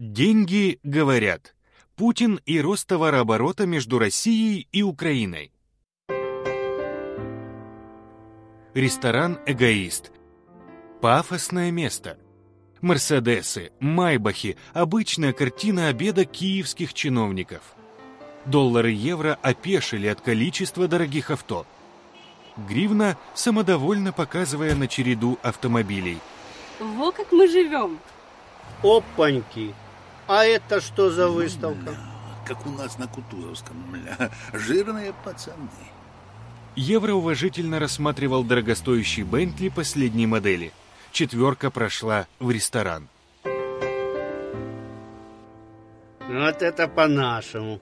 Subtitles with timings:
[0.00, 1.54] Деньги говорят.
[1.94, 5.52] Путин и рост товарооборота между Россией и Украиной.
[8.72, 10.10] Ресторан «Эгоист».
[11.02, 12.18] Пафосное место.
[12.80, 17.60] Мерседесы, майбахи– обычная картина обеда киевских чиновников.
[18.46, 21.66] Доллары и евро опешили от количества дорогих авто.
[22.56, 26.20] Гривна самодовольно показывая на череду автомобилей.
[26.78, 27.98] Во как мы живем.
[28.82, 29.74] Опаньки!
[30.32, 31.96] А это что за выставка?
[32.46, 34.30] Как у нас на Кутузовском, мля.
[34.52, 35.68] Жирные пацаны.
[36.76, 40.70] Евро уважительно рассматривал дорогостоящий Бентли последней модели.
[41.10, 43.08] Четверка прошла в ресторан.
[46.28, 47.80] Вот это по-нашему.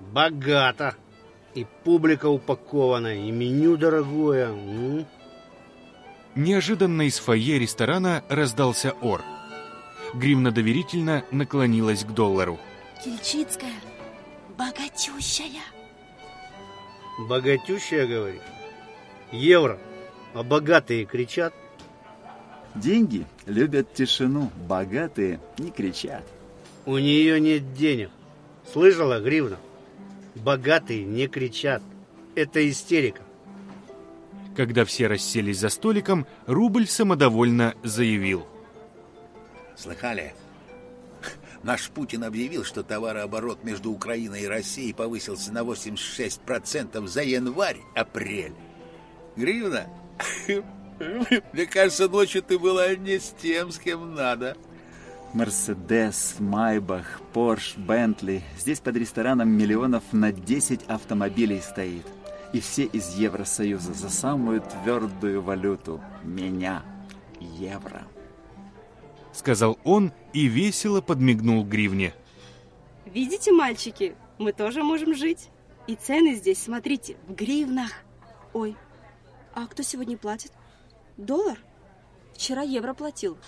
[0.00, 0.96] Богато.
[1.54, 4.48] И публика упакована, и меню дорогое.
[4.48, 5.06] М?
[6.34, 9.22] Неожиданно из фойе ресторана раздался ор.
[10.14, 12.58] Гривна доверительно наклонилась к доллару.
[13.04, 13.74] Кильчицкая,
[14.56, 15.62] богатющая.
[17.28, 18.40] Богатющая, говоришь?
[19.32, 19.78] Евро.
[20.34, 21.52] А богатые кричат.
[22.74, 26.24] Деньги любят тишину, богатые не кричат.
[26.86, 28.10] У нее нет денег.
[28.72, 29.58] Слышала, Гривна?
[30.34, 31.82] Богатые не кричат.
[32.34, 33.22] Это истерика.
[34.56, 38.46] Когда все расселись за столиком, Рубль самодовольно заявил.
[39.78, 40.34] Слыхали?
[41.62, 48.54] Наш Путин объявил, что товарооборот между Украиной и Россией повысился на 86% за январь-апрель.
[49.36, 49.86] Гривна,
[51.52, 54.56] мне кажется, ночью ты была не с тем, с кем надо.
[55.32, 58.42] Мерседес, Майбах, Порш, Бентли.
[58.58, 62.06] Здесь под рестораном миллионов на 10 автомобилей стоит.
[62.52, 66.00] И все из Евросоюза за самую твердую валюту.
[66.24, 66.82] Меня.
[67.40, 68.06] Евро.
[69.38, 72.12] Сказал он и весело подмигнул Гривне.
[73.06, 75.50] Видите, мальчики, мы тоже можем жить.
[75.86, 77.92] И цены здесь, смотрите, в гривнах.
[78.52, 78.74] Ой,
[79.54, 80.50] а кто сегодня платит?
[81.16, 81.56] Доллар?
[82.34, 83.38] Вчера евро платил.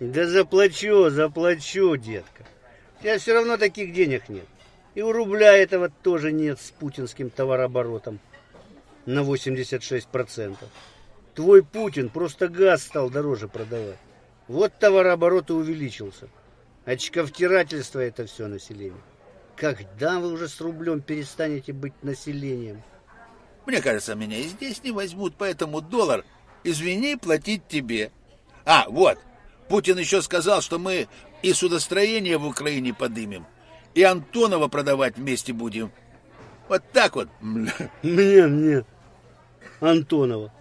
[0.00, 2.44] Да заплачу, заплачу, детка.
[3.00, 4.46] У тебя все равно таких денег нет.
[4.94, 8.20] И у рубля этого тоже нет с путинским товарооборотом
[9.06, 10.56] на 86%.
[11.34, 13.96] Твой Путин просто газ стал дороже продавать.
[14.48, 16.28] Вот товарооборот и увеличился.
[16.84, 19.00] Очковтирательство это все население.
[19.56, 22.82] Когда вы уже с рублем перестанете быть населением?
[23.66, 26.24] Мне кажется, меня и здесь не возьмут, поэтому доллар,
[26.62, 28.12] извини, платить тебе.
[28.64, 29.18] А, вот,
[29.68, 31.08] Путин еще сказал, что мы
[31.42, 33.46] и судостроение в Украине подымем,
[33.94, 35.90] и Антонова продавать вместе будем.
[36.68, 37.28] Вот так вот.
[37.40, 38.84] Мне, мне.
[39.80, 40.52] Антонова.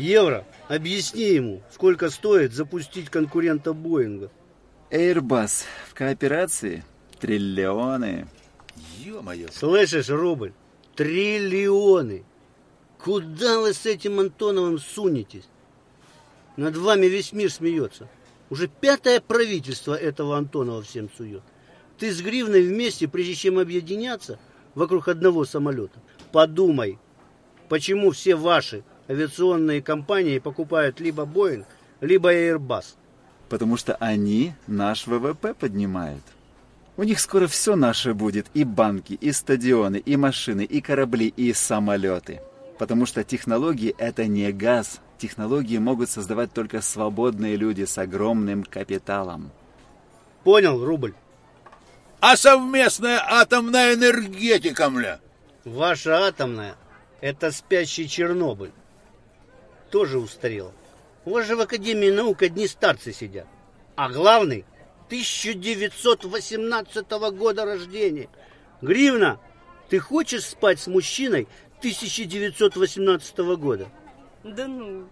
[0.00, 4.30] Евро, объясни ему, сколько стоит запустить конкурента Боинга.
[4.90, 6.82] Airbus в кооперации
[7.20, 8.26] триллионы.
[9.04, 9.48] Ё-моё.
[9.52, 10.54] Слышишь, рубль?
[10.96, 12.24] Триллионы.
[13.04, 15.46] Куда вы с этим Антоновым сунетесь?
[16.56, 18.08] Над вами весь мир смеется.
[18.48, 21.42] Уже пятое правительство этого Антонова всем сует.
[21.98, 24.38] Ты с Гривной вместе, прежде чем объединяться
[24.74, 26.00] вокруг одного самолета,
[26.32, 26.98] подумай,
[27.68, 31.66] почему все ваши авиационные компании покупают либо Боинг,
[32.00, 32.94] либо Airbus.
[33.48, 36.22] Потому что они наш ВВП поднимают.
[36.96, 38.46] У них скоро все наше будет.
[38.54, 42.40] И банки, и стадионы, и машины, и корабли, и самолеты.
[42.78, 45.00] Потому что технологии это не газ.
[45.18, 49.50] Технологии могут создавать только свободные люди с огромным капиталом.
[50.44, 51.14] Понял, рубль?
[52.20, 55.20] А совместная атомная энергетика, мля.
[55.64, 56.74] Ваша атомная–
[57.20, 58.72] это спящий Чернобыль.
[59.90, 60.72] Тоже устарела.
[61.24, 63.46] У вас же в Академии наук одни старцы сидят.
[63.96, 64.64] А главный–
[65.10, 68.28] 1918 года рождения.
[68.80, 69.40] Гривна,
[69.88, 73.88] ты хочешь спать с мужчиной 1918 года?
[74.44, 75.08] Да ну.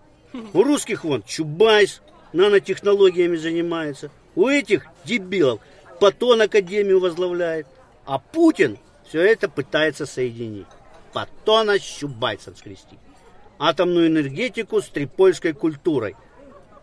[0.52, 2.00] У русских вон Чубайс
[2.32, 4.12] нанотехнологиями занимается.
[4.36, 5.60] У этих дебилов
[5.98, 7.66] Патон Академию возглавляет.
[8.04, 8.78] А Путин
[9.08, 10.68] все это пытается соединить.
[11.12, 13.00] Патона с Чубайсом скрестить.
[13.58, 16.16] Атомную энергетику с трипольской культурой.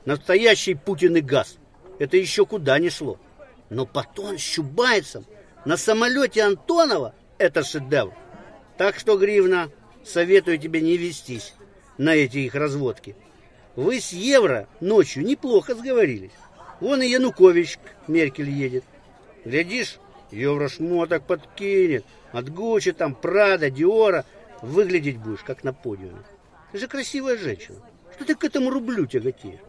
[0.04, 1.58] Настоящий Путин и газ.
[2.00, 3.18] Это еще куда не шло.
[3.70, 5.26] Но Патон с Чубайсом
[5.64, 8.14] на самолете Антонова– это шедевр.
[8.78, 9.72] Так что, Гривна,
[10.04, 11.54] советую тебе не вестись
[11.98, 13.16] на эти их разводки.
[13.76, 16.32] Вы с Евро ночью неплохо сговорились.
[16.82, 18.84] Вон и Янукович к Меркель едет.
[19.46, 19.98] Глядишь,
[20.32, 22.06] Евро шмоток подкинет.
[22.32, 24.26] От Гуччи, там, Прада, Диора.
[24.62, 26.24] Выглядеть будешь, как на подиуме.
[26.76, 27.80] Ты же красивая женщина.
[28.14, 29.62] Что ты к этому рублю тяготеешь?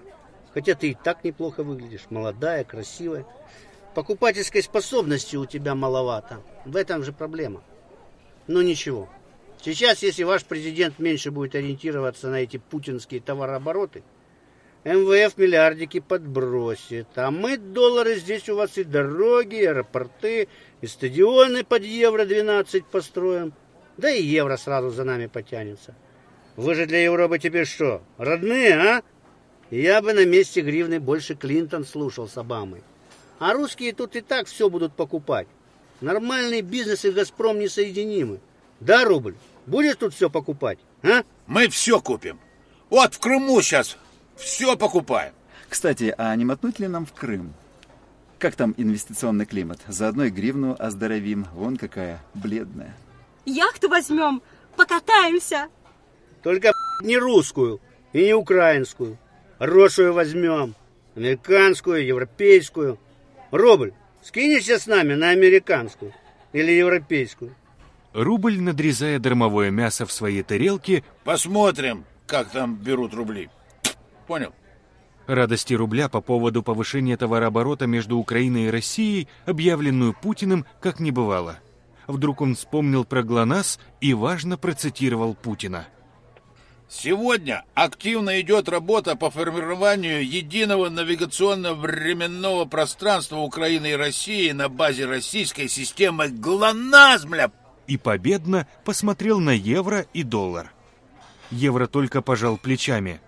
[0.53, 2.07] Хотя ты и так неплохо выглядишь.
[2.11, 3.25] Молодая, красивая.
[3.95, 6.43] покупательской способности у тебя маловато.
[6.65, 7.63] В этом же проблема.
[8.49, 9.09] Но ничего.
[9.63, 14.03] Сейчас, если ваш президент меньше будет ориентироваться на эти путинские товарообороты,
[14.83, 17.07] МВФ миллиардики подбросит.
[17.15, 20.49] А мы доллары здесь у вас и дороги, и аэропорты,
[20.81, 23.53] и стадионы под евро-12 построим.
[23.97, 25.95] Да и евро сразу за нами потянется.
[26.57, 29.03] Вы же для Европы теперь что, родные, а?
[29.71, 32.83] Я бы на месте гривны больше Клинтон слушал с Обамой.
[33.39, 35.49] А русские тут и так все будут покупать.
[36.01, 38.41] Нормальный бизнес и Газпром несоединимы.
[38.81, 39.35] Да, рубль?
[39.67, 41.23] Будешь тут все покупать, а?
[41.47, 42.39] Мы все купим.
[42.89, 43.99] Вот в Крыму сейчас
[44.37, 45.33] все покупаем.
[45.69, 47.53] Кстати, а не мотнуть ли нам в Крым?
[48.39, 49.81] Как там инвестиционный климат?
[49.89, 51.47] Заодно и гривну оздоровим.
[51.53, 52.95] Вон какая бледная.
[53.45, 54.43] Яхту возьмем,
[54.77, 55.69] покатаемся.
[56.47, 56.73] Только
[57.03, 57.81] не русскую
[58.13, 59.19] и не украинскую.
[59.59, 60.77] Хорошую возьмем.
[61.17, 63.01] Американскую, европейскую.
[63.51, 66.13] Рубль, скинешься с нами на американскую
[66.53, 67.53] или европейскую?
[68.13, 73.51] Рубль, надрезая дармовое мясо в своей тарелке, Посмотрим, как там берут рубли.
[74.29, 74.55] Понял?
[75.27, 81.59] радости рубля по поводу повышения товарооборота между Украиной и Россией, объявленную Путиным, как не бывало.
[82.07, 85.89] Вдруг он вспомнил про ГЛОНАСС и важно процитировал Путина.
[86.89, 95.69] Сегодня активно идет работа по формированию единого навигационно-временного пространства Украины и России на базе российской
[95.69, 97.51] системы ГЛОНАСС, бля.
[97.89, 100.73] И победно посмотрел на евро и доллар.
[101.51, 103.21] Евро только пожал плечами.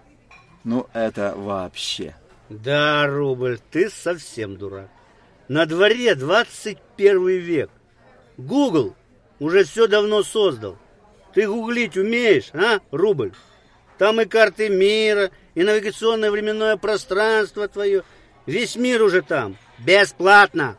[0.63, 2.15] Ну, это вообще.
[2.49, 4.89] Да, рубль, ты совсем дурак.
[5.49, 7.71] На дворе 21 век.
[8.37, 8.95] Google
[9.41, 10.77] уже все давно создал.
[11.35, 13.33] Ты гуглить умеешь, а, рубль?
[13.99, 18.05] Там и карты мира, и навигационное временное пространство твое.
[18.47, 19.56] Весь мир уже там.
[19.79, 20.79] Бесплатно.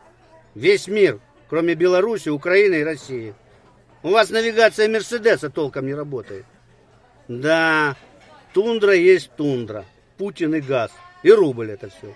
[0.54, 3.34] Весь мир, кроме Беларуси, Украины и России.
[4.02, 6.46] У вас навигация Мерседеса толком не работает.
[7.28, 7.96] Да,
[8.54, 9.84] тундра есть тундра.
[10.16, 10.90] Путин и газ.
[11.22, 12.14] И рубль это все.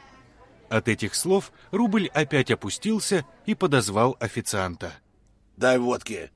[0.70, 4.92] От этих слов рубль опять опустился и подозвал официанта.
[5.56, 6.30] Дай водки.